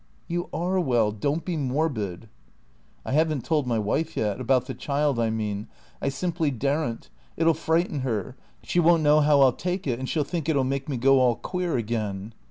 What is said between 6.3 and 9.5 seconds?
daren't. It'll frighten her. She won't know how